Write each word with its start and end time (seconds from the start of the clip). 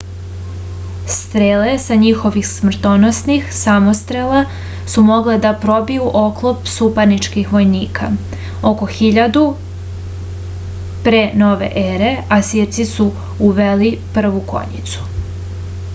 strele 1.15 1.73
sa 1.81 1.95
njihovih 2.03 2.45
smrtonosnih 2.51 3.51
samostrela 3.57 4.39
su 4.93 5.03
mogle 5.09 5.35
da 5.43 5.51
probiju 5.65 6.07
oklop 6.21 6.71
suparničkih 6.77 7.53
vojnika 7.57 8.09
oko 8.71 8.87
1000. 9.01 9.43
p 11.09 11.17
n 11.43 11.51
e 12.09 12.15
asirci 12.39 12.87
su 12.95 13.11
uveli 13.51 13.93
prvu 14.17 14.43
konjicu 14.55 15.09